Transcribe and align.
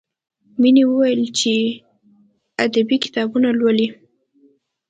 مینې 0.61 0.83
وویل 0.87 1.21
چې 1.39 1.53
ادبي 2.65 2.97
کتابونه 3.03 3.49
لولي 3.59 3.87